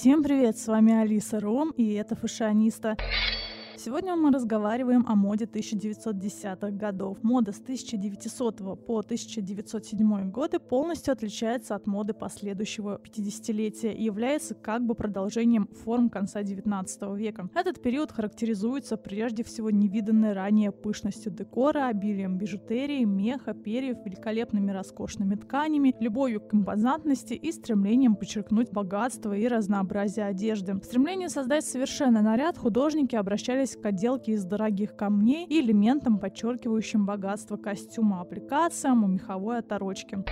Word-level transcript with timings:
Всем 0.00 0.22
привет, 0.22 0.56
с 0.56 0.66
вами 0.66 0.94
Алиса 0.94 1.40
Ром, 1.40 1.74
и 1.76 1.92
это 1.92 2.16
Фашиониста. 2.16 2.96
Сегодня 3.82 4.14
мы 4.14 4.30
разговариваем 4.30 5.06
о 5.08 5.14
моде 5.14 5.46
1910-х 5.46 6.70
годов. 6.72 7.16
Мода 7.22 7.52
с 7.52 7.60
1900 7.60 8.58
по 8.84 8.98
1907 8.98 10.30
годы 10.30 10.58
полностью 10.58 11.12
отличается 11.12 11.74
от 11.74 11.86
моды 11.86 12.12
последующего 12.12 13.00
50-летия 13.02 13.94
и 13.94 14.04
является 14.04 14.54
как 14.54 14.84
бы 14.84 14.94
продолжением 14.94 15.66
форм 15.66 16.10
конца 16.10 16.42
19 16.42 17.16
века. 17.16 17.48
Этот 17.54 17.80
период 17.80 18.12
характеризуется 18.12 18.98
прежде 18.98 19.44
всего 19.44 19.70
невиданной 19.70 20.34
ранее 20.34 20.72
пышностью 20.72 21.32
декора, 21.32 21.86
обилием 21.86 22.36
бижутерии, 22.36 23.04
меха, 23.04 23.54
перьев, 23.54 24.04
великолепными 24.04 24.72
роскошными 24.72 25.36
тканями, 25.36 25.96
любовью 26.00 26.42
к 26.42 26.52
импозантности 26.52 27.32
и 27.32 27.50
стремлением 27.50 28.16
подчеркнуть 28.16 28.70
богатство 28.70 29.32
и 29.32 29.48
разнообразие 29.48 30.26
одежды. 30.26 30.74
В 30.74 30.84
стремлении 30.84 31.28
создать 31.28 31.64
совершенный 31.64 32.20
наряд 32.20 32.58
художники 32.58 33.16
обращались 33.16 33.69
к 33.76 33.86
отделке 33.86 34.32
из 34.32 34.44
дорогих 34.44 34.96
камней 34.96 35.46
и 35.46 35.60
элементам, 35.60 36.18
подчеркивающим 36.18 37.06
богатство 37.06 37.56
костюма, 37.56 38.20
аппликациям 38.20 39.04
и 39.04 39.08
меховой 39.08 39.58
оторочки. 39.58 40.24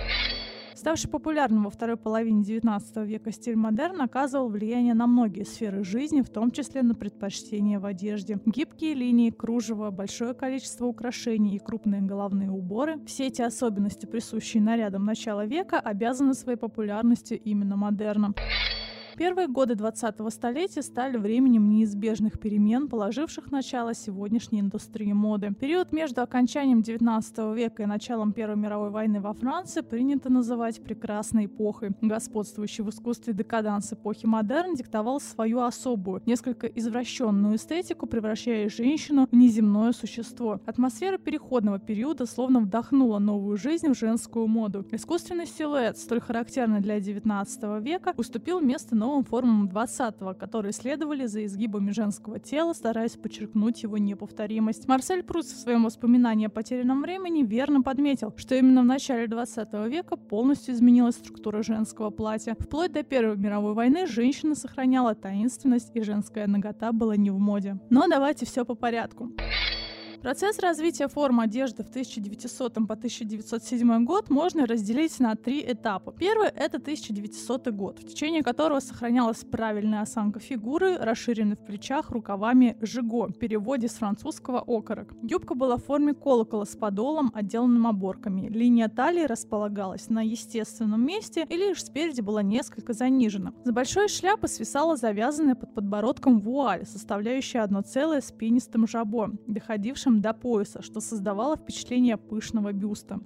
Ставший 0.79 1.09
популярным 1.09 1.65
во 1.65 1.69
второй 1.69 1.97
половине 1.97 2.41
XIX 2.41 3.05
века 3.05 3.33
стиль 3.33 3.57
модерн 3.57 4.01
оказывал 4.01 4.47
влияние 4.47 4.93
на 4.93 5.07
многие 5.07 5.43
сферы 5.43 5.83
жизни, 5.83 6.21
в 6.21 6.29
том 6.29 6.51
числе 6.51 6.83
на 6.83 6.95
предпочтения 6.95 7.81
в 7.81 7.85
одежде. 7.85 8.39
Гибкие 8.45 8.93
линии, 8.93 9.29
кружево, 9.29 9.91
большое 9.91 10.33
количество 10.33 10.85
украшений 10.85 11.57
и 11.57 11.59
крупные 11.59 12.01
головные 12.01 12.49
уборы– 12.49 12.97
все 13.07 13.27
эти 13.27 13.41
особенности, 13.41 14.05
присущие 14.05 14.63
нарядам 14.63 15.03
начала 15.03 15.45
века, 15.45 15.81
обязаны 15.81 16.33
своей 16.33 16.57
популярностью 16.57 17.37
именно 17.37 17.75
модерном. 17.75 18.33
Первые 19.19 19.49
годы 19.49 19.73
20-го 19.73 20.29
столетия 20.29 20.81
стали 20.81 21.17
временем 21.17 21.69
неизбежных 21.69 22.39
перемен, 22.39 22.87
положивших 22.87 23.51
начало 23.51 23.93
сегодняшней 23.93 24.61
индустрии 24.61 25.11
моды. 25.11 25.53
Период 25.59 25.91
между 25.91 26.21
окончанием 26.21 26.81
19 26.81 27.37
века 27.53 27.83
и 27.83 27.85
началом 27.85 28.31
Первой 28.31 28.55
мировой 28.55 28.91
войны 28.91 29.19
во 29.19 29.33
Франции 29.33 29.81
принято 29.81 30.29
называть 30.29 30.81
прекрасной 30.81 31.47
эпохой. 31.47 31.91
Господствующий 31.99 32.85
в 32.85 32.91
искусстве 32.91 33.33
декаданс 33.33 33.91
эпохи 33.91 34.25
модерн 34.25 34.75
диктовал 34.75 35.19
свою 35.19 35.63
особую, 35.63 36.21
несколько 36.25 36.67
извращенную 36.67 37.57
эстетику, 37.57 38.07
превращая 38.07 38.69
женщину 38.69 39.27
в 39.29 39.35
неземное 39.35 39.91
существо. 39.91 40.61
Атмосфера 40.65 41.17
переходного 41.17 41.77
периода 41.77 42.25
словно 42.25 42.61
вдохнула 42.61 43.19
новую 43.19 43.57
жизнь 43.57 43.89
в 43.89 43.97
женскую 43.97 44.47
моду. 44.47 44.85
Искусственный 44.93 45.45
силуэт, 45.45 45.97
столь 45.97 46.21
характерный 46.21 46.79
для 46.79 47.01
19 47.01 47.83
века, 47.83 48.13
уступил 48.15 48.61
место 48.61 48.95
новым 48.95 49.08
новым 49.09 49.23
формам 49.23 49.67
20-го, 49.67 50.35
которые 50.35 50.71
следовали 50.71 51.25
за 51.25 51.43
изгибами 51.45 51.91
женского 51.91 52.39
тела, 52.39 52.73
стараясь 52.73 53.13
подчеркнуть 53.13 53.81
его 53.81 53.97
неповторимость. 53.97 54.87
Марсель 54.87 55.23
Прус 55.23 55.47
в 55.47 55.59
своем 55.59 55.83
воспоминании 55.83 56.45
о 56.45 56.49
потерянном 56.49 57.01
времени 57.01 57.43
верно 57.43 57.81
подметил, 57.81 58.33
что 58.37 58.53
именно 58.53 58.83
в 58.83 58.85
начале 58.85 59.27
20 59.27 59.73
века 59.87 60.15
полностью 60.15 60.75
изменилась 60.75 61.15
структура 61.15 61.63
женского 61.63 62.11
платья. 62.11 62.55
Вплоть 62.59 62.91
до 62.91 63.01
Первой 63.01 63.37
мировой 63.37 63.73
войны 63.73 64.05
женщина 64.05 64.53
сохраняла 64.53 65.15
таинственность, 65.15 65.89
и 65.95 66.01
женская 66.01 66.45
нагота 66.45 66.91
была 66.91 67.17
не 67.17 67.31
в 67.31 67.39
моде. 67.39 67.79
Но 67.89 68.07
давайте 68.07 68.45
все 68.45 68.63
по 68.63 68.75
порядку. 68.75 69.31
Процесс 70.21 70.59
развития 70.59 71.07
форм 71.07 71.39
одежды 71.39 71.81
в 71.81 71.89
1900 71.89 72.73
по 72.73 72.93
1907 72.93 74.03
год 74.03 74.29
можно 74.29 74.65
разделить 74.65 75.17
на 75.21 75.35
три 75.35 75.63
этапа. 75.65 76.11
Первый— 76.11 76.49
это 76.55 76.77
1900 76.77 77.69
год, 77.69 77.99
в 77.99 78.05
течение 78.05 78.43
которого 78.43 78.81
сохранялась 78.81 79.45
правильная 79.45 80.01
осанка 80.01 80.41
фигуры, 80.41 80.97
расширенный 80.97 81.55
в 81.55 81.65
плечах 81.65 82.09
рукавами 82.09 82.75
«жиго», 82.81 83.27
в 83.27 83.33
переводе 83.39 83.87
с 83.87 83.93
французского 83.93 84.59
«окорок». 84.59 85.13
Юбка 85.23 85.55
была 85.55 85.77
в 85.77 85.85
форме 85.85 86.13
колокола 86.13 86.65
с 86.65 86.75
подолом, 86.75 87.31
отделанным 87.33 87.87
оборками. 87.87 88.49
Линия 88.49 88.89
талии 88.89 89.23
располагалась 89.23 90.09
на 90.09 90.21
естественном 90.21 91.05
месте 91.05 91.47
и 91.49 91.55
лишь 91.55 91.81
спереди 91.81 92.19
была 92.19 92.43
несколько 92.43 92.91
занижена. 92.91 93.53
С 93.63 93.71
большой 93.71 94.09
шляпы 94.09 94.49
свисала 94.49 94.97
завязанная 94.97 95.55
под 95.55 95.73
подбородком 95.73 96.39
вуаль, 96.39 96.85
составляющая 96.85 97.59
одно 97.59 97.81
целое 97.81 98.19
с 98.19 98.33
пенистым 98.33 98.85
жабо, 98.85 99.29
доходившим 99.47 100.08
до 100.17 100.33
пояса, 100.33 100.81
что 100.81 100.99
создавало 100.99 101.55
впечатление 101.55 102.17
пышного 102.17 102.73
бюста. 102.73 103.19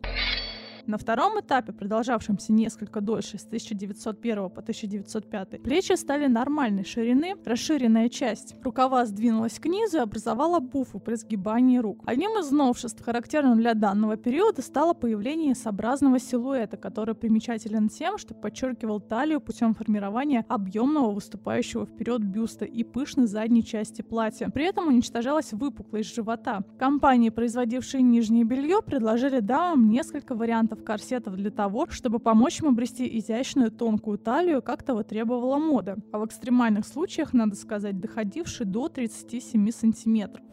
На 0.85 0.97
втором 0.97 1.39
этапе, 1.39 1.71
продолжавшемся 1.71 2.51
несколько 2.51 2.99
дольше, 2.99 3.37
с 3.37 3.45
1901 3.45 4.49
по 4.49 4.59
1905, 4.59 5.63
плечи 5.63 5.93
стали 5.93 6.27
нормальной 6.27 6.83
ширины, 6.83 7.35
расширенная 7.45 8.09
часть. 8.09 8.55
Рукава 8.63 9.05
сдвинулась 9.05 9.59
к 9.59 9.65
низу 9.65 9.97
и 9.97 10.01
образовала 10.01 10.59
буфу 10.59 10.99
при 10.99 11.15
сгибании 11.15 11.77
рук. 11.77 12.03
Одним 12.05 12.37
из 12.37 12.51
новшеств, 12.51 13.01
характерным 13.01 13.55
для 13.55 13.75
данного 13.75 14.17
периода, 14.17 14.61
стало 14.61 14.93
появление 14.93 15.53
S-образного 15.53 16.19
силуэта, 16.19 16.75
который 16.75 17.15
примечателен 17.15 17.87
тем, 17.87 18.17
что 18.17 18.33
подчеркивал 18.33 18.99
талию 18.99 19.39
путем 19.39 19.75
формирования 19.75 20.45
объемного 20.49 21.11
выступающего 21.11 21.85
вперед 21.85 22.23
бюста 22.25 22.65
и 22.65 22.83
пышной 22.83 23.27
задней 23.27 23.63
части 23.63 24.01
платья. 24.01 24.49
При 24.49 24.65
этом 24.65 24.89
уничтожалась 24.89 25.53
выпуклость 25.53 26.13
живота. 26.13 26.61
Компании, 26.77 27.29
производившие 27.29 28.01
нижнее 28.01 28.43
белье, 28.43 28.81
предложили 28.81 29.39
дамам 29.39 29.89
несколько 29.89 30.35
вариантов 30.35 30.72
вариантов 30.73 30.83
корсетов 30.83 31.35
для 31.35 31.51
того, 31.51 31.87
чтобы 31.89 32.19
помочь 32.19 32.61
им 32.61 32.67
обрести 32.67 33.17
изящную 33.19 33.71
тонкую 33.71 34.17
талию, 34.17 34.61
как 34.61 34.83
того 34.83 35.03
требовала 35.03 35.57
мода, 35.57 35.97
а 36.11 36.19
в 36.19 36.25
экстремальных 36.25 36.85
случаях, 36.85 37.33
надо 37.33 37.55
сказать, 37.55 37.99
доходивший 37.99 38.65
до 38.65 38.89
37 38.89 39.71
сантиметров. 39.71 40.43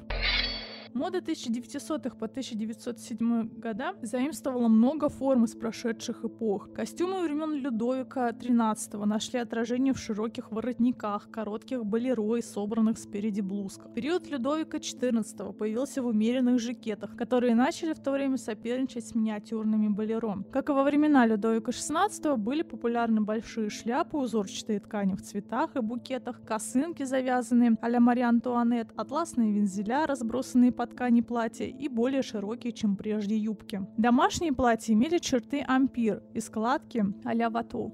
Мода 0.93 1.19
1900-х 1.19 2.17
по 2.17 2.27
1907 2.27 3.49
года 3.61 3.95
заимствовала 4.03 4.67
много 4.67 5.09
форм 5.09 5.45
из 5.45 5.55
прошедших 5.55 6.25
эпох. 6.25 6.73
Костюмы 6.73 7.23
времен 7.23 7.55
Людовика 7.55 8.31
XIII 8.31 9.05
нашли 9.05 9.39
отражение 9.39 9.95
в 9.95 9.99
широких 9.99 10.51
воротниках, 10.51 11.31
коротких 11.31 11.85
болеро 11.85 12.37
и 12.37 12.43
собранных 12.43 12.99
спереди 12.99 13.41
блузках. 13.41 13.95
Период 13.95 14.29
Людовика 14.29 14.79
XIV 14.79 15.53
появился 15.53 16.03
в 16.03 16.07
умеренных 16.07 16.59
жакетах, 16.59 17.17
которые 17.17 17.55
начали 17.55 17.93
в 17.93 18.01
то 18.01 18.11
время 18.11 18.37
соперничать 18.37 19.07
с 19.07 19.15
миниатюрными 19.15 19.89
болеро. 19.89 20.43
Как 20.51 20.71
и 20.71 20.73
во 20.73 20.83
времена 20.83 21.25
Людовика 21.25 21.71
XVI 21.71 22.37
были 22.37 22.63
популярны 22.63 23.21
большие 23.21 23.71
шляпы, 23.71 24.17
узорчатые 24.17 24.81
ткани 24.81 25.15
в 25.15 25.23
цветах 25.23 25.77
и 25.77 25.81
букетах, 25.81 26.43
косынки 26.45 27.05
завязанные 27.05 27.77
а-ля 27.81 28.01
Мария 28.01 28.29
Антуанет, 28.29 28.89
атласные 28.97 29.53
вензеля, 29.53 30.07
разбросанные 30.07 30.73
по 30.81 30.87
ткани 30.87 31.21
платья 31.21 31.67
и 31.67 31.89
более 31.89 32.23
широкие, 32.23 32.73
чем 32.73 32.97
прежде 32.97 33.37
юбки. 33.37 33.83
Домашние 33.99 34.55
платья 34.55 34.95
имели 34.95 35.19
черты 35.19 35.63
ампир 35.69 36.23
и 36.33 36.41
складки 36.41 37.05
а-ля 37.23 37.51
вату. 37.51 37.93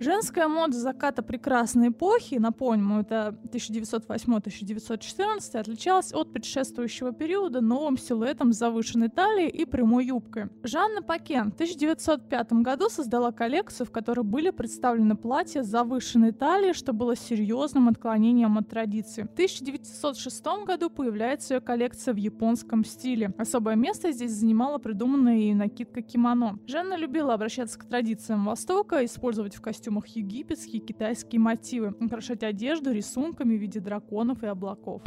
Женская 0.00 0.48
мода 0.48 0.76
заката 0.76 1.22
прекрасной 1.22 1.88
эпохи, 1.88 2.34
напомню, 2.36 3.00
это 3.00 3.36
1908-1914, 3.52 5.56
отличалась 5.56 6.12
от 6.12 6.32
предшествующего 6.32 7.12
периода 7.12 7.60
новым 7.60 7.96
силуэтом 7.96 8.52
с 8.52 8.58
завышенной 8.58 9.08
талией 9.08 9.48
и 9.48 9.64
прямой 9.64 10.06
юбкой. 10.06 10.48
Жанна 10.62 11.02
Пакен 11.02 11.52
в 11.52 11.54
1905 11.54 12.52
году 12.54 12.88
создала 12.88 13.30
коллекцию, 13.32 13.86
в 13.86 13.92
которой 13.92 14.24
были 14.24 14.50
представлены 14.50 15.16
платья 15.16 15.62
с 15.62 15.66
завышенной 15.66 16.32
талией, 16.32 16.74
что 16.74 16.92
было 16.92 17.16
серьезным 17.16 17.88
отклонением 17.88 18.58
от 18.58 18.68
традиции. 18.68 19.22
В 19.22 19.32
1906 19.32 20.44
году 20.66 20.90
появляется 20.90 21.54
ее 21.54 21.60
коллекция 21.60 22.12
в 22.14 22.16
японском 22.16 22.84
стиле. 22.84 23.32
Особое 23.38 23.76
место 23.76 24.10
здесь 24.12 24.32
занимала 24.32 24.78
придуманная 24.78 25.36
ею 25.36 25.56
накидка 25.56 26.02
кимоно. 26.02 26.58
Жанна 26.66 26.96
любила 26.96 27.34
обращаться 27.34 27.78
к 27.78 27.84
традициям 27.84 28.44
Востока, 28.44 29.04
использовать 29.04 29.54
в 29.54 29.60
костюме 29.60 29.83
костюмах 29.84 30.06
египетские 30.06 30.80
китайские 30.80 31.38
мотивы, 31.42 31.94
украшать 32.00 32.42
одежду 32.42 32.90
рисунками 32.90 33.54
в 33.54 33.60
виде 33.60 33.80
драконов 33.80 34.42
и 34.42 34.46
облаков. 34.46 35.02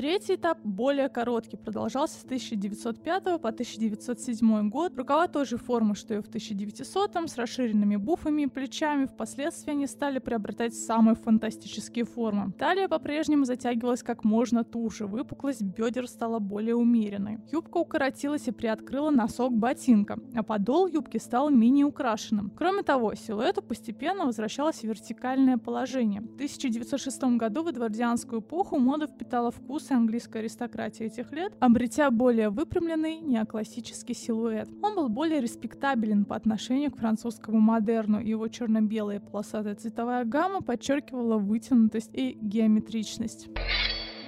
Третий 0.00 0.36
этап, 0.36 0.58
более 0.64 1.10
короткий, 1.10 1.58
продолжался 1.58 2.18
с 2.18 2.24
1905 2.24 3.22
по 3.22 3.50
1907 3.50 4.70
год. 4.70 4.96
Рукава 4.96 5.28
той 5.28 5.44
же 5.44 5.58
формы, 5.58 5.94
что 5.94 6.14
и 6.14 6.22
в 6.22 6.28
1900 6.28 7.28
с 7.28 7.36
расширенными 7.36 7.96
буфами 7.96 8.44
и 8.44 8.46
плечами. 8.46 9.04
Впоследствии 9.04 9.72
они 9.72 9.86
стали 9.86 10.18
приобретать 10.18 10.74
самые 10.74 11.16
фантастические 11.16 12.06
формы. 12.06 12.54
Талия 12.58 12.88
по-прежнему 12.88 13.44
затягивалась 13.44 14.02
как 14.02 14.24
можно 14.24 14.64
туже, 14.64 15.06
выпуклость 15.06 15.60
бедер 15.60 16.08
стала 16.08 16.38
более 16.38 16.76
умеренной. 16.76 17.36
Юбка 17.52 17.76
укоротилась 17.76 18.48
и 18.48 18.52
приоткрыла 18.52 19.10
носок 19.10 19.52
ботинка, 19.52 20.18
а 20.34 20.42
подол 20.42 20.86
юбки 20.86 21.18
стал 21.18 21.50
менее 21.50 21.84
украшенным. 21.84 22.50
Кроме 22.56 22.84
того, 22.84 23.14
силуэту 23.14 23.60
постепенно 23.60 24.24
возвращалось 24.24 24.82
вертикальное 24.82 25.58
положение. 25.58 26.22
В 26.22 26.36
1906 26.36 27.22
году 27.36 27.64
в 27.64 27.68
эдвардианскую 27.68 28.40
эпоху 28.40 28.78
мода 28.78 29.06
впитала 29.06 29.50
вкус 29.50 29.89
вкусы 29.90 29.94
английской 29.94 30.38
аристократии 30.38 31.06
этих 31.06 31.32
лет, 31.32 31.52
обретя 31.60 32.10
более 32.10 32.50
выпрямленный 32.50 33.20
неоклассический 33.20 34.14
силуэт. 34.14 34.68
Он 34.82 34.94
был 34.94 35.08
более 35.08 35.40
респектабелен 35.40 36.24
по 36.24 36.36
отношению 36.36 36.90
к 36.90 36.98
французскому 36.98 37.60
модерну, 37.60 38.20
его 38.20 38.48
черно-белая 38.48 39.20
полосатая 39.20 39.74
цветовая 39.74 40.24
гамма 40.24 40.62
подчеркивала 40.62 41.38
вытянутость 41.38 42.10
и 42.12 42.38
геометричность. 42.40 43.48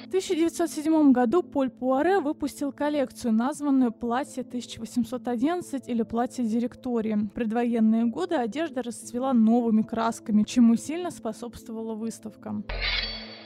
В 0.04 0.14
1907 0.14 1.12
году 1.12 1.42
Поль 1.42 1.70
Пуаре 1.70 2.20
выпустил 2.20 2.70
коллекцию, 2.70 3.32
названную 3.32 3.92
«Платье 3.92 4.42
1811» 4.42 5.84
или 5.86 6.02
«Платье 6.02 6.44
директории». 6.44 7.14
В 7.14 7.28
предвоенные 7.28 8.04
годы 8.04 8.34
одежда 8.34 8.82
расцвела 8.82 9.32
новыми 9.32 9.80
красками, 9.82 10.42
чему 10.42 10.76
сильно 10.76 11.10
способствовала 11.10 11.94
выставка. 11.94 12.62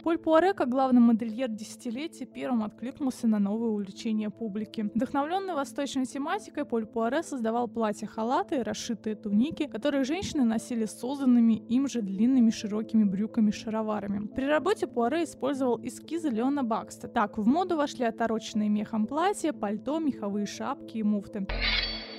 Поль 0.06 0.18
Пуаре, 0.18 0.54
как 0.54 0.68
главный 0.68 1.00
модельер 1.00 1.48
десятилетия, 1.48 2.26
первым 2.26 2.62
откликнулся 2.62 3.26
на 3.26 3.40
новое 3.40 3.70
увлечение 3.70 4.30
публики. 4.30 4.88
Вдохновленный 4.94 5.54
восточной 5.54 6.06
тематикой, 6.06 6.64
Поль 6.64 6.86
Пуаре 6.86 7.24
создавал 7.24 7.66
платья-халаты 7.66 8.58
и 8.58 8.62
расшитые 8.62 9.16
туники, 9.16 9.66
которые 9.66 10.04
женщины 10.04 10.44
носили 10.44 10.84
созданными 10.84 11.54
им 11.54 11.88
же 11.88 12.02
длинными 12.02 12.50
широкими 12.50 13.02
брюками-шароварами. 13.02 14.28
При 14.28 14.44
работе 14.44 14.86
Пуаре 14.86 15.24
использовал 15.24 15.80
эскизы 15.82 16.28
Леона 16.28 16.62
Бакста. 16.62 17.08
Так 17.08 17.36
в 17.36 17.44
моду 17.44 17.76
вошли 17.76 18.04
отороченные 18.04 18.68
мехом 18.68 19.08
платья, 19.08 19.52
пальто, 19.52 19.98
меховые 19.98 20.46
шапки 20.46 20.98
и 20.98 21.02
муфты 21.02 21.48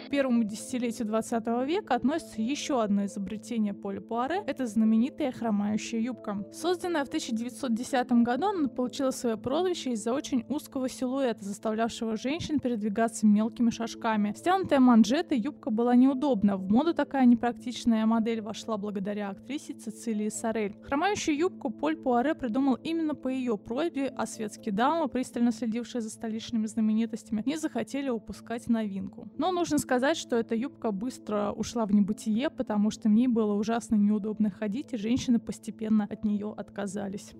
первому 0.09 0.43
десятилетию 0.43 1.07
20 1.07 1.45
века 1.65 1.95
относится 1.95 2.41
еще 2.41 2.81
одно 2.81 3.05
изобретение 3.05 3.73
Поля 3.73 4.01
Пуаре– 4.01 4.43
это 4.47 4.65
знаменитая 4.65 5.31
хромающая 5.31 5.99
юбка. 5.99 6.45
Созданная 6.53 7.03
в 7.03 7.07
1910 7.07 8.11
году, 8.23 8.47
она 8.47 8.67
получила 8.69 9.11
свое 9.11 9.37
прозвище 9.37 9.91
из-за 9.91 10.13
очень 10.13 10.45
узкого 10.49 10.89
силуэта, 10.89 11.43
заставлявшего 11.43 12.17
женщин 12.17 12.59
передвигаться 12.59 13.25
мелкими 13.25 13.69
шажками. 13.69 14.33
Стянутая 14.37 14.79
манжета 14.79 15.35
юбка 15.35 15.69
была 15.69 15.95
неудобна, 15.95 16.57
в 16.57 16.69
моду 16.71 16.93
такая 16.93 17.25
непрактичная 17.25 18.05
модель 18.05 18.41
вошла 18.41 18.77
благодаря 18.77 19.29
актрисе 19.29 19.73
Цицилии 19.73 20.29
Сорель. 20.29 20.75
Хромающую 20.83 21.37
юбку 21.37 21.69
Поль 21.69 21.97
Пуаре 21.97 22.33
придумал 22.33 22.75
именно 22.75 23.13
по 23.13 23.27
ее 23.27 23.57
просьбе, 23.57 24.13
а 24.15 24.25
светские 24.25 24.73
дамы, 24.73 25.07
пристально 25.09 25.51
следившие 25.51 26.01
за 26.01 26.09
столичными 26.09 26.65
знаменитостями, 26.65 27.43
не 27.45 27.57
захотели 27.57 28.09
упускать 28.09 28.67
новинку. 28.67 29.27
Но 29.37 29.51
нужно 29.51 29.77
сказать, 29.77 29.96
сказать, 29.97 30.17
что 30.17 30.35
эта 30.35 30.53
юбка 30.53 30.91
быстро 30.91 31.51
ушла 31.53 31.87
в 31.87 31.91
небытие, 31.91 32.51
потому 32.51 32.91
что 32.91 33.09
в 33.09 33.11
ней 33.11 33.27
было 33.27 33.53
ужасно 33.53 33.95
неудобно 33.95 34.51
ходить, 34.51 34.93
и 34.93 34.97
женщины 34.97 35.39
постепенно 35.39 36.07
от 36.07 36.23
нее 36.23 36.53
отказались. 36.55 37.33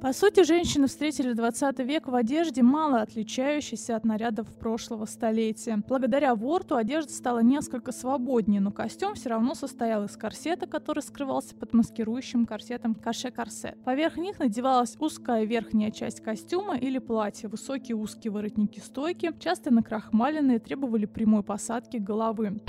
По 0.00 0.14
сути, 0.14 0.44
женщины 0.44 0.86
встретили 0.86 1.34
20 1.34 1.78
век 1.80 2.08
в 2.08 2.14
одежде, 2.14 2.62
мало 2.62 3.02
отличающейся 3.02 3.96
от 3.96 4.06
нарядов 4.06 4.46
прошлого 4.58 5.04
столетия. 5.04 5.82
Благодаря 5.86 6.34
ворту 6.34 6.76
одежда 6.76 7.12
стала 7.12 7.40
несколько 7.40 7.92
свободнее, 7.92 8.62
но 8.62 8.72
костюм 8.72 9.12
все 9.12 9.28
равно 9.28 9.54
состоял 9.54 10.04
из 10.04 10.16
корсета, 10.16 10.66
который 10.66 11.02
скрывался 11.02 11.54
под 11.54 11.74
маскирующим 11.74 12.46
корсетом 12.46 12.94
каше-корсет. 12.94 13.76
Поверх 13.84 14.16
них 14.16 14.38
надевалась 14.38 14.96
узкая 14.98 15.44
верхняя 15.44 15.90
часть 15.90 16.22
костюма 16.22 16.78
или 16.78 16.98
платья, 16.98 17.50
высокие 17.50 17.94
узкие 17.94 18.32
воротники-стойки, 18.32 19.34
часто 19.38 19.70
накрахмаленные, 19.70 20.60
требовали 20.60 21.04
прямой 21.04 21.42
посадки 21.42 21.98
головы. 21.98 22.62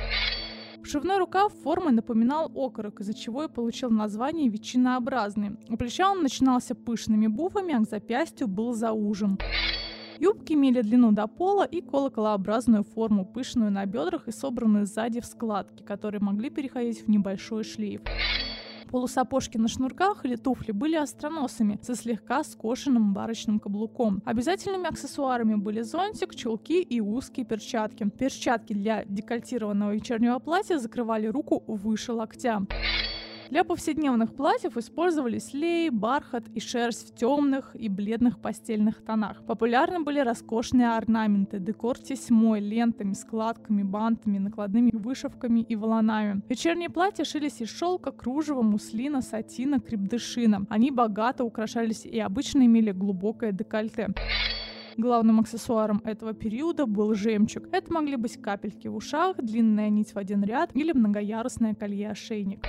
Шивной 0.84 1.20
рукав 1.20 1.54
формы 1.64 1.92
напоминал 1.92 2.52
окорок, 2.56 3.02
из-за 3.02 3.14
чего 3.14 3.44
и 3.44 3.48
получил 3.48 3.90
название 3.90 4.50
ветчинообразный. 4.50 5.58
У 5.70 5.78
плеча 5.78 6.12
он 6.12 6.24
начинался 6.24 6.76
пышными 6.76 7.28
буфами, 7.28 7.74
а 7.74 7.80
к 7.80 7.90
запястью 7.90 8.48
был 8.48 8.74
заужен. 8.74 9.38
Юбки 10.20 10.54
имели 10.54 10.82
длину 10.82 11.12
до 11.12 11.28
пола 11.28 11.64
и 11.64 11.82
колоколообразную 11.82 12.84
форму, 12.84 13.26
пышную 13.26 13.72
на 13.72 13.86
бедрах 13.86 14.28
и 14.28 14.32
собранную 14.32 14.86
сзади 14.86 15.20
в 15.20 15.26
складки, 15.26 15.82
которые 15.84 16.22
могли 16.22 16.50
переходить 16.50 17.06
в 17.06 17.10
небольшой 17.10 17.64
шлейф. 17.64 18.02
Полусапожки 18.92 19.58
на 19.58 19.70
шнурках 19.70 20.26
или 20.26 20.36
туфли 20.36 20.74
были 20.74 20.96
остроносыми, 20.96 21.80
со 21.82 21.96
слегка 21.96 22.44
скошенным 22.44 23.14
барочным 23.14 23.60
каблуком. 23.60 24.22
Обязательными 24.26 24.88
аксессуарами 24.88 25.56
были 25.56 25.82
зонтик, 25.82 26.36
чулки 26.36 26.82
и 26.82 27.00
узкие 27.00 27.46
перчатки. 27.46 28.10
Перчатки 28.10 28.74
для 28.74 29.06
декольтированного 29.06 29.94
вечернего 29.94 30.40
платья 30.40 30.78
закрывали 30.78 31.28
руку 31.28 31.64
выше 31.68 32.12
локтя. 32.12 32.66
Для 33.52 33.66
повседневных 33.66 34.34
платьев 34.34 34.78
использовались 34.78 35.54
лей, 35.54 35.90
бархат 35.90 36.48
и 36.56 36.62
шерсть 36.62 37.10
в 37.10 37.16
темных 37.18 37.76
и 37.76 37.90
бледных 37.90 38.40
постельных 38.40 39.04
тонах. 39.04 39.46
Популярны 39.46 40.00
были 40.00 40.20
роскошные 40.22 40.92
орнаменты, 40.92 41.60
декор 41.60 41.98
тесьмой, 41.98 42.62
лентами, 42.62 43.12
складками, 43.12 43.84
бантами, 43.84 44.38
накладными 44.38 44.92
вышивками 44.94 45.60
и 45.60 45.76
волонами. 45.76 46.42
Вечерние 46.48 46.90
платья 46.90 47.26
шились 47.26 47.60
из 47.60 47.68
шелка, 47.68 48.14
кружева, 48.14 48.62
муслина, 48.62 49.22
сатина, 49.22 49.82
крепдышина. 49.82 50.66
Они 50.70 50.90
богато 50.90 51.44
украшались 51.44 52.06
и 52.06 52.20
обычно 52.20 52.66
имели 52.66 52.92
глубокое 52.94 53.52
декольте. 53.52 54.14
Главным 54.96 55.42
аксессуаром 55.42 56.02
этого 56.06 56.34
периода 56.34 56.86
был 56.86 57.14
жемчуг. 57.16 57.64
Это 57.74 57.92
могли 57.92 58.16
быть 58.16 58.42
капельки 58.42 58.88
в 58.88 58.96
ушах, 58.96 59.36
длинная 59.38 59.90
нить 59.90 60.14
в 60.14 60.18
один 60.18 60.42
ряд 60.42 60.74
или 60.74 60.94
многоярусное 60.94 61.76
колье-ошейник. 61.76 62.66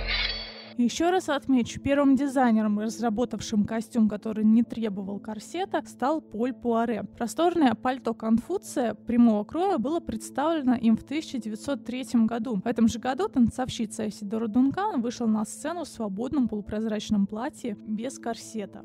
Еще 0.77 1.11
раз 1.11 1.29
отмечу, 1.29 1.79
первым 1.79 2.15
дизайнером, 2.15 2.79
разработавшим 2.79 3.65
костюм, 3.65 4.09
который 4.09 4.43
не 4.43 4.63
требовал 4.63 5.19
корсета, 5.19 5.83
стал 5.85 6.19
Поль 6.19 6.51
Пуаре. 6.51 7.03
Просторное 7.15 7.75
пальто 7.75 8.15
Конфуция 8.15 8.95
прямого 8.95 9.43
кроя 9.43 9.77
было 9.77 9.99
представлено 9.99 10.73
им 10.73 10.97
в 10.97 11.03
1903 11.03 12.25
году. 12.25 12.59
В 12.63 12.67
этом 12.67 12.87
же 12.87 12.97
году 12.97 13.27
танцовщица 13.27 14.09
Сидора 14.09 14.47
Дункан 14.47 15.01
вышла 15.01 15.27
на 15.27 15.45
сцену 15.45 15.83
в 15.83 15.87
свободном 15.87 16.47
полупрозрачном 16.47 17.27
платье 17.27 17.77
без 17.87 18.17
корсета. 18.17 18.83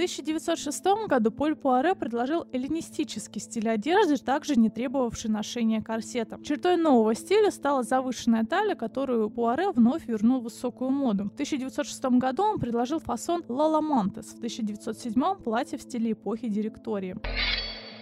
В 0.00 0.02
1906 0.02 0.82
году 1.08 1.30
Поль 1.30 1.54
Пуаре 1.54 1.94
предложил 1.94 2.46
эллинистический 2.52 3.38
стиль 3.38 3.68
одежды, 3.68 4.16
также 4.16 4.56
не 4.56 4.70
требовавший 4.70 5.28
ношения 5.28 5.82
корсета. 5.82 6.38
Чертой 6.42 6.78
нового 6.78 7.14
стиля 7.14 7.50
стала 7.50 7.82
завышенная 7.82 8.46
талия, 8.46 8.76
которую 8.76 9.28
Пуаре 9.28 9.70
вновь 9.70 10.06
вернул 10.06 10.40
в 10.40 10.44
высокую 10.44 10.90
моду. 10.90 11.24
В 11.24 11.34
1906 11.34 12.02
году 12.18 12.44
он 12.44 12.58
предложил 12.58 12.98
фасон 12.98 13.44
Лала 13.46 13.82
Монтес, 13.82 14.28
в 14.28 14.36
1907 14.38 15.34
платье 15.44 15.76
в 15.76 15.82
стиле 15.82 16.12
эпохи 16.12 16.48
директории. 16.48 17.16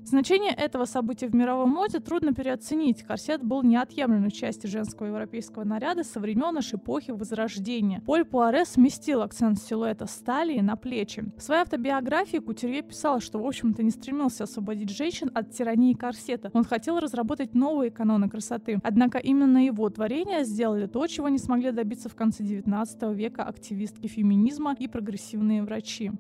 Значение 0.09 0.55
этого 0.55 0.87
события 0.87 1.27
в 1.27 1.35
мировой 1.35 1.67
моде 1.67 2.01
трудно 2.01 2.33
переоценить. 2.33 3.03
Корсет 3.03 3.45
был 3.45 3.63
неотъемлемой 3.63 4.31
частью 4.31 4.71
женского 4.71 5.09
европейского 5.09 5.65
наряда 5.65 6.03
со 6.03 6.19
времен 6.19 6.57
аж 6.57 6.73
эпохи 6.73 7.11
Возрождения. 7.11 8.01
Поль 8.07 8.25
Пуаре 8.25 8.65
сместил 8.65 9.21
акцент 9.21 9.59
силуэта 9.59 10.07
с 10.07 10.15
талии 10.15 10.61
на 10.61 10.77
плечи. 10.77 11.31
В 11.37 11.43
своей 11.43 11.61
автобиографии 11.61 12.39
Кутюрье 12.39 12.81
писал, 12.81 13.21
что, 13.21 13.39
в 13.39 13.47
общем-то, 13.47 13.83
не 13.83 13.91
стремился 13.91 14.45
освободить 14.45 14.89
женщин 14.89 15.31
от 15.35 15.51
тирании 15.51 15.93
корсета. 15.93 16.51
Он 16.55 16.65
хотел 16.65 16.99
разработать 17.01 17.55
новые 17.55 17.91
каноны 17.91 18.31
красоты. 18.31 18.81
Однако 18.83 19.19
именно 19.19 19.63
его 19.63 19.91
творения 19.91 20.43
сделали 20.45 20.87
то, 20.87 21.07
чего 21.07 21.29
не 21.29 21.39
смогли 21.39 21.71
добиться 21.71 22.09
в 22.09 22.15
конце 22.15 22.45
19 22.45 23.15
века 23.15 23.43
активистки 23.43 24.07
феминизма 24.07 24.75
и 24.79 24.89
прогрессивные 24.89 25.63
врачи. 25.63 26.13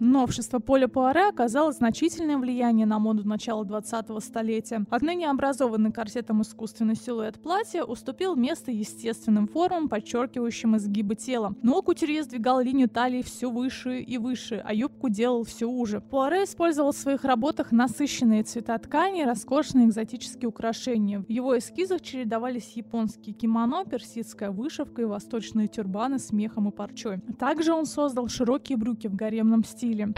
Новшество 0.00 0.58
Поля 0.58 0.88
Пуаре 0.88 1.28
оказало 1.28 1.72
значительное 1.72 2.36
влияние 2.36 2.86
на 2.86 2.98
моду 2.98 3.26
начала 3.26 3.64
20-го 3.64 4.20
столетия. 4.20 4.84
Отныне 4.90 5.30
образованный 5.30 5.90
корсетом 5.92 6.42
искусственный 6.42 6.96
силуэт 6.96 7.40
платья 7.40 7.82
уступил 7.82 8.36
место 8.36 8.70
естественным 8.70 9.48
формам, 9.48 9.88
подчеркивающим 9.88 10.76
изгибы 10.76 11.14
тела. 11.14 11.54
Но 11.62 11.80
кутюрье 11.82 12.22
сдвигал 12.24 12.60
линию 12.60 12.88
талии 12.88 13.22
все 13.22 13.50
выше 13.50 14.00
и 14.00 14.18
выше, 14.18 14.62
а 14.64 14.74
юбку 14.74 15.08
делал 15.08 15.44
все 15.44 15.66
уже. 15.66 16.00
Пуаре 16.00 16.44
использовал 16.44 16.92
в 16.92 16.96
своих 16.96 17.24
работах 17.24 17.72
насыщенные 17.72 18.42
цвета 18.42 18.76
ткани 18.78 19.22
и 19.22 19.24
роскошные 19.24 19.86
экзотические 19.86 20.48
украшения. 20.48 21.20
В 21.20 21.30
его 21.30 21.56
эскизах 21.56 22.02
чередовались 22.02 22.72
японские 22.74 23.34
кимоно, 23.34 23.84
персидская 23.84 24.50
вышивка 24.50 25.02
и 25.02 25.06
восточные 25.06 25.68
тюрбаны 25.68 26.18
с 26.18 26.32
мехом 26.32 26.68
и 26.68 26.72
парчой. 26.72 27.20
Также 27.38 27.72
он 27.72 27.86
создал 27.86 28.28
широкие 28.28 28.76
брюки 28.76 29.06
в 29.06 29.14
гаремном 29.14 29.64
стиле 29.64 29.85
стиле. 29.86 30.14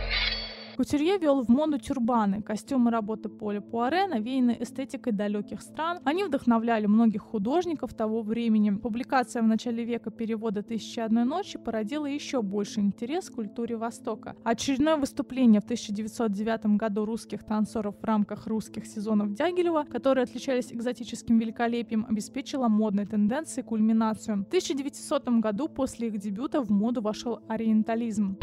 Кутюрье 0.77 1.19
вел 1.19 1.43
в 1.43 1.49
моду 1.49 1.77
тюрбаны, 1.77 2.41
костюмы 2.41 2.93
работы 2.93 3.29
Поля 3.29 3.61
Пуаре, 3.61 4.07
навеянные 4.07 4.63
эстетикой 4.63 5.13
далеких 5.13 5.61
стран. 5.61 5.99
Они 6.05 6.23
вдохновляли 6.23 6.87
многих 6.87 7.23
художников 7.23 7.95
того 7.95 8.23
времени. 8.23 8.71
Публикация 8.71 9.43
в 9.43 9.47
начале 9.49 9.83
века 9.83 10.13
перевода 10.13 10.63
«Тысячи 10.63 11.01
одной 11.01 11.25
ночи» 11.25 11.59
породила 11.59 12.07
еще 12.07 12.43
больше 12.43 12.79
интерес 12.79 13.29
к 13.29 13.35
культуре 13.35 13.77
Востока. 13.77 14.37
Очередное 14.45 14.97
выступление 14.97 15.61
в 15.61 15.65
1909 15.65 16.77
году 16.77 17.05
русских 17.05 17.43
танцоров 17.43 17.97
в 18.01 18.05
рамках 18.05 18.47
русских 18.47 18.87
сезонов 18.87 19.35
Дягилева, 19.35 19.83
которые 19.83 20.23
отличались 20.23 20.73
экзотическим 20.73 21.41
великолепием, 21.41 22.07
обеспечило 22.09 22.69
модной 22.69 23.07
тенденции 23.07 23.63
кульминацию. 23.63 24.45
В 24.45 24.47
1900 24.47 25.29
году 25.41 25.67
после 25.67 26.07
их 26.07 26.19
дебюта 26.19 26.61
в 26.63 26.71
моду 26.71 27.01
вошел 27.01 27.41
ориентализм. 27.49 28.39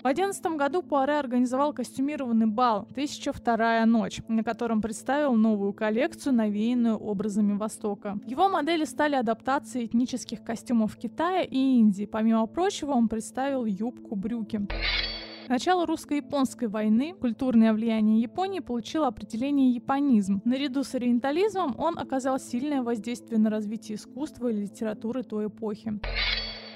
В 0.00 0.02
2011 0.02 0.56
году 0.56 0.82
Пуаре 0.82 1.18
организовал 1.18 1.74
костюмированный 1.74 2.46
бал 2.46 2.88
«Тысяча 2.94 3.34
вторая 3.34 3.84
ночь», 3.84 4.22
на 4.28 4.42
котором 4.42 4.80
представил 4.80 5.34
новую 5.34 5.74
коллекцию, 5.74 6.32
навеянную 6.36 6.96
образами 6.96 7.52
Востока. 7.58 8.18
Его 8.24 8.48
модели 8.48 8.86
стали 8.86 9.14
адаптацией 9.14 9.84
этнических 9.84 10.42
костюмов 10.42 10.96
Китая 10.96 11.42
и 11.42 11.58
Индии. 11.58 12.06
Помимо 12.06 12.46
прочего, 12.46 12.92
он 12.92 13.08
представил 13.08 13.66
юбку-брюки. 13.66 14.66
Начало 15.48 15.84
русско-японской 15.84 16.68
войны 16.68 17.12
культурное 17.12 17.74
влияние 17.74 18.22
Японии 18.22 18.60
получило 18.60 19.06
определение 19.06 19.70
японизм. 19.70 20.40
Наряду 20.46 20.82
с 20.82 20.94
ориентализмом 20.94 21.74
он 21.76 21.98
оказал 21.98 22.40
сильное 22.40 22.82
воздействие 22.82 23.38
на 23.38 23.50
развитие 23.50 23.96
искусства 23.96 24.48
и 24.48 24.62
литературы 24.62 25.24
той 25.24 25.48
эпохи. 25.48 26.00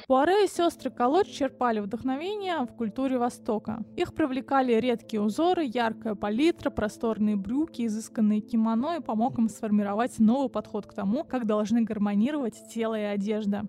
Пуаре 0.07 0.45
и 0.45 0.49
сестры 0.49 0.91
Колодж 0.91 1.31
черпали 1.31 1.81
вдохновение 1.81 2.59
в 2.67 2.77
культуре 2.77 3.17
Востока. 3.17 3.83
Их 3.97 4.13
привлекали 4.13 4.75
редкие 4.75 5.23
узоры, 5.23 5.65
яркая 5.65 6.15
палитра, 6.15 6.69
просторные 6.69 7.37
брюки, 7.37 7.87
изысканные 7.87 8.43
кимоно 8.43 8.97
и 8.99 9.01
помог 9.01 9.39
им 9.39 9.49
сформировать 9.49 10.19
новый 10.19 10.51
подход 10.51 10.87
к 10.87 10.93
тому, 10.93 11.25
как 11.25 11.47
должны 11.47 11.81
гармонировать 11.81 12.69
тело 12.69 12.99
и 12.99 13.05
одежда. 13.05 13.65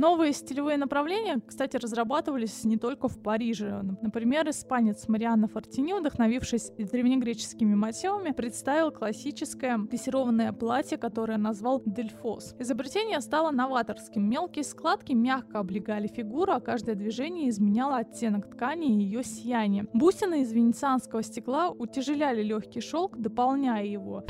Новые 0.00 0.32
стилевые 0.32 0.78
направления, 0.78 1.42
кстати, 1.46 1.76
разрабатывались 1.76 2.64
не 2.64 2.78
только 2.78 3.06
в 3.06 3.22
Париже. 3.22 3.82
Например, 4.00 4.48
испанец 4.48 5.06
Марианна 5.08 5.46
Фортини, 5.46 5.92
вдохновившись 5.92 6.70
древнегреческими 6.78 7.74
мотивами, 7.74 8.30
представил 8.30 8.92
классическое 8.92 9.78
плессированное 9.78 10.54
платье, 10.54 10.96
которое 10.96 11.36
назвал 11.36 11.82
«Дельфос». 11.84 12.54
Изобретение 12.58 13.20
стало 13.20 13.50
новаторским. 13.50 14.26
Мелкие 14.26 14.64
складки 14.64 15.12
мягко 15.12 15.58
облегали 15.58 16.06
фигуру, 16.06 16.54
а 16.54 16.60
каждое 16.60 16.94
движение 16.94 17.50
изменяло 17.50 17.98
оттенок 17.98 18.48
ткани 18.48 18.86
и 18.86 19.04
ее 19.04 19.22
сияние. 19.22 19.86
Бусины 19.92 20.40
из 20.40 20.50
венецианского 20.50 21.22
стекла 21.22 21.68
утяжеляли 21.68 22.42
легкий 22.42 22.80
шелк, 22.80 23.18
дополняя 23.18 23.84
его. 23.84 24.24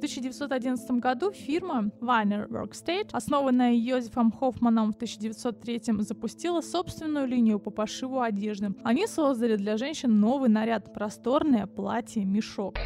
1911 0.00 0.90
году 0.92 1.30
фирма 1.30 1.90
Weiner 2.00 2.48
Workstate, 2.48 3.10
основанная 3.12 3.74
Йозефом 3.74 4.32
Хоффманом 4.32 4.92
в 4.92 4.96
1903 4.96 5.82
запустила 5.98 6.62
собственную 6.62 7.26
линию 7.26 7.58
по 7.58 7.70
пошиву 7.70 8.20
одежды. 8.20 8.74
Они 8.82 9.06
создали 9.06 9.56
для 9.56 9.76
женщин 9.76 10.18
новый 10.18 10.48
наряд– 10.48 10.92
просторное 10.94 11.66
платье-мешок. 11.66 12.76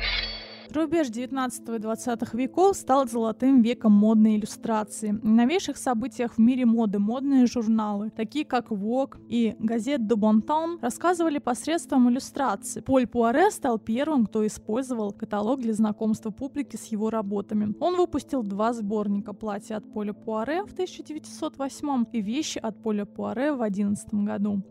Рубеж 0.74 1.08
19 1.08 1.68
и 1.68 1.78
20 1.78 2.34
веков 2.34 2.76
стал 2.76 3.06
золотым 3.06 3.62
веком 3.62 3.92
модной 3.92 4.36
иллюстрации. 4.36 5.10
На 5.22 5.44
новейших 5.44 5.76
событиях 5.76 6.34
в 6.34 6.38
мире 6.38 6.66
моды 6.66 6.98
модные 6.98 7.46
журналы, 7.46 8.10
такие 8.10 8.44
как 8.44 8.72
Vogue 8.72 9.16
и 9.28 9.54
газет 9.60 10.00
de 10.00 10.16
Bon 10.16 10.44
Temps, 10.44 10.80
рассказывали 10.82 11.38
посредством 11.38 12.10
иллюстраций. 12.10 12.82
Поль 12.82 13.06
Пуаре 13.06 13.52
стал 13.52 13.78
первым, 13.78 14.26
кто 14.26 14.44
использовал 14.44 15.12
каталог 15.12 15.60
для 15.60 15.74
знакомства 15.74 16.30
публики 16.30 16.76
с 16.76 16.86
его 16.86 17.08
работами. 17.08 17.74
Он 17.78 17.96
выпустил 17.96 18.42
два 18.42 18.72
сборника 18.72 19.32
«Платья 19.32 19.76
от 19.76 19.92
Поля 19.92 20.12
Пуаре» 20.12 20.64
в 20.64 20.72
1908 20.72 22.06
и 22.12 22.20
«Вещи 22.20 22.58
от 22.58 22.82
Поля 22.82 23.04
Пуаре» 23.04 23.52
в 23.52 23.62
11 23.62 24.12
году. 24.24 24.64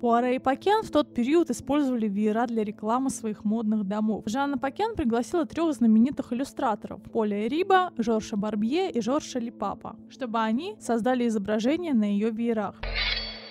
Пуаре 0.00 0.36
и 0.36 0.38
Пакен 0.38 0.82
в 0.82 0.90
тот 0.90 1.12
период 1.12 1.50
использовали 1.50 2.08
веера 2.08 2.46
для 2.46 2.64
рекламы 2.64 3.10
своих 3.10 3.44
модных 3.44 3.84
домов. 3.84 4.22
Жанна 4.24 4.56
Пакен 4.56 4.94
пригласила 4.94 5.44
трех 5.44 5.74
знаменитых 5.74 6.32
иллюстраторов– 6.32 7.02
Поля 7.12 7.46
Риба, 7.46 7.92
Жорша 7.98 8.38
Барбье 8.38 8.90
и 8.90 9.02
Жорша 9.02 9.38
Липапа, 9.38 9.96
чтобы 10.08 10.40
они 10.40 10.74
создали 10.80 11.28
изображения 11.28 11.92
на 11.92 12.04
ее 12.04 12.30
веерах. 12.30 12.80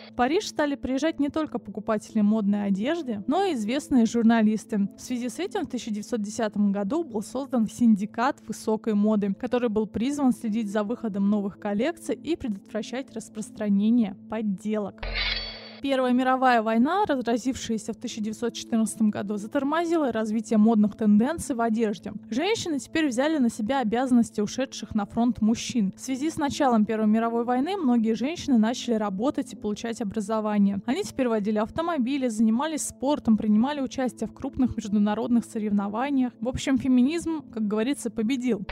В 0.10 0.16
Париж 0.16 0.48
стали 0.48 0.74
приезжать 0.74 1.20
не 1.20 1.30
только 1.30 1.60
покупатели 1.60 2.22
модной 2.22 2.66
одежды, 2.66 3.24
но 3.28 3.44
и 3.44 3.54
известные 3.54 4.08
журналисты. 4.08 4.90
В 4.98 5.02
связи 5.02 5.30
с 5.30 5.38
этим 5.38 5.66
в 5.66 5.68
1910 5.68 6.58
году 6.72 7.04
был 7.04 7.22
создан 7.22 7.68
синдикат 7.68 8.38
высокой 8.48 8.96
моды, 8.96 9.36
который 9.36 9.70
был 9.70 9.86
призван 9.86 10.34
следить 10.34 10.72
за 10.72 10.84
выходом 10.84 11.30
новых 11.30 11.60
коллекций 11.60 12.16
и 12.16 12.36
предотвращать 12.36 13.14
распространение 13.16 14.18
подделок. 14.32 15.04
Первая 15.82 16.12
мировая 16.12 16.62
война, 16.62 17.06
разразившаяся 17.08 17.94
в 17.94 17.98
1914 17.98 19.02
году, 19.04 19.38
затормозила 19.38 20.12
развитие 20.12 20.58
модных 20.58 20.98
тенденций 20.98 21.56
в 21.56 21.62
одежде. 21.62 22.12
Женщины 22.30 22.80
теперь 22.80 23.08
взяли 23.08 23.38
на 23.38 23.50
себя 23.50 23.80
обязанности 23.80 24.42
ушедших 24.42 24.94
на 24.94 25.06
фронт 25.06 25.42
мужчин. 25.42 25.94
В 25.96 26.02
связи 26.02 26.30
с 26.30 26.38
началом 26.38 26.86
Первой 26.86 27.08
мировой 27.08 27.46
войны 27.46 27.78
многие 27.78 28.14
женщины 28.14 28.58
начали 28.58 28.96
работать 28.96 29.54
и 29.54 29.56
получать 29.56 30.02
образование. 30.02 30.82
Они 30.86 31.04
теперь 31.04 31.30
водили 31.30 31.60
автомобили, 31.60 32.28
занимались 32.28 32.88
спортом, 32.88 33.38
принимали 33.38 33.80
участие 33.80 34.28
в 34.28 34.34
крупных 34.34 34.76
международных 34.76 35.46
соревнованиях. 35.46 36.34
В 36.42 36.50
общем, 36.50 36.78
феминизм, 36.78 37.42
как 37.54 37.68
говорится, 37.68 38.10
победил. 38.10 38.66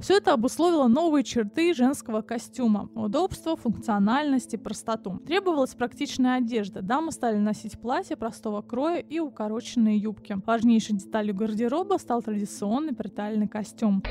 Все 0.00 0.18
это 0.18 0.32
обусловило 0.32 0.86
новые 0.86 1.24
черты 1.24 1.74
женского 1.74 2.22
костюма– 2.22 2.88
удобство, 2.94 3.56
функциональность 3.56 4.54
и 4.54 4.56
простоту. 4.56 5.18
Требовалась 5.26 5.74
практичная 5.74 6.36
одежда. 6.36 6.82
Дамы 6.82 7.10
стали 7.10 7.38
носить 7.38 7.80
платья 7.80 8.14
простого 8.14 8.62
кроя 8.62 9.00
и 9.00 9.18
укороченные 9.18 9.96
юбки. 9.98 10.36
Важнейшей 10.46 10.96
деталью 10.96 11.34
гардероба 11.34 11.98
стал 11.98 12.22
традиционный 12.22 12.94
притальный 12.94 13.48
костюм. 13.48 14.04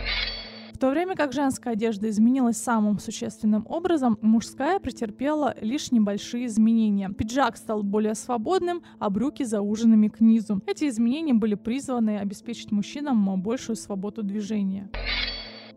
В 0.74 0.77
то 0.77 0.89
время 0.89 1.15
как 1.15 1.32
женская 1.34 1.72
одежда 1.72 2.10
изменилась 2.10 2.58
самым 2.58 3.00
существенным 3.00 3.65
образом, 3.67 4.20
мужская 4.22 4.79
претерпела 4.79 5.56
лишь 5.62 5.91
небольшие 5.91 6.46
изменения. 6.48 7.10
Пиджак 7.10 7.58
стал 7.58 7.82
более 7.82 8.13
свободным, 8.13 8.84
а 9.00 9.10
брюки 9.10 9.44
зауженными 9.44 10.10
к 10.10 10.20
низу. 10.20 10.62
Эти 10.67 10.88
изменения 10.89 11.34
были 11.34 11.56
призваны 11.56 12.20
обеспечить 12.20 12.72
мужчинам 12.72 13.41
большую 13.41 13.77
свободу 13.77 14.22
движения. 14.22 14.91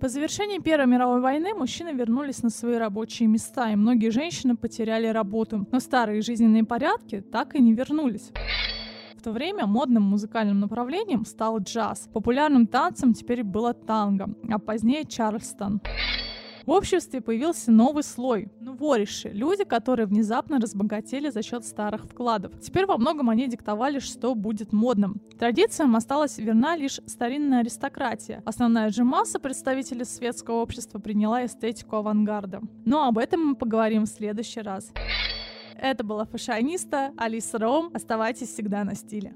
По 0.01 0.09
завершении 0.09 0.59
Первой 0.61 0.87
мировой 0.87 1.21
войны 1.21 1.53
мужчины 1.53 1.91
вернулись 1.93 2.43
на 2.43 2.49
свои 2.49 2.77
рабочие 2.77 3.29
места, 3.29 3.71
и 3.71 3.77
многие 3.77 4.09
женщины 4.11 4.57
потеряли 4.57 5.09
работу. 5.09 5.67
Но 5.71 5.79
старые 5.79 6.23
жизненные 6.23 6.65
порядки 6.65 7.21
так 7.21 7.55
и 7.55 7.61
не 7.61 7.75
вернулись. 7.75 8.31
В 9.15 9.23
то 9.23 9.31
время 9.33 9.67
модным 9.67 10.05
музыкальным 10.05 10.59
направлением 10.59 11.27
стал 11.27 11.59
джаз. 11.59 12.09
Популярным 12.15 12.67
танцем 12.67 13.13
теперь 13.13 13.45
было 13.45 13.75
танго, 13.75 14.31
а 14.51 14.59
позднее 14.59 15.05
чарльстон. 15.05 15.83
В 16.71 16.73
обществе 16.73 17.21
появился 17.21 17.73
новый 17.73 18.05
слой– 18.05 18.49
новориши, 18.61 19.31
люди, 19.31 19.65
которые 19.65 20.07
внезапно 20.07 20.61
разбогатели 20.61 21.29
за 21.29 21.43
счет 21.43 21.65
старых 21.65 22.05
вкладов. 22.05 22.53
Теперь 22.61 22.87
во 22.87 22.97
многом 22.97 23.29
они 23.29 23.49
диктовали, 23.49 23.99
что 23.99 24.37
будет 24.37 24.73
модным. 24.73 25.21
Традициям 25.37 25.97
осталась 25.97 26.39
верна 26.39 26.77
лишь 26.77 27.01
старинная 27.07 27.63
аристократия. 27.63 28.41
Основная 28.45 28.91
же 28.91 29.03
масса 29.03 29.41
представителей 29.41 30.05
светского 30.05 30.63
общества 30.63 31.01
приняла 31.01 31.45
эстетику 31.45 31.97
авангарда. 31.97 32.61
Но 32.85 33.09
об 33.09 33.19
этом 33.19 33.47
мы 33.47 33.55
поговорим 33.57 34.05
в 34.05 34.09
следующий 34.09 34.61
раз. 34.61 34.93
Это 35.77 36.05
была 36.05 36.25
фашиониста 36.25 37.13
Алиса 37.17 37.59
Ром. 37.59 37.91
Оставайтесь 37.95 38.47
всегда 38.47 38.85
на 38.85 38.95
стиле. 38.95 39.35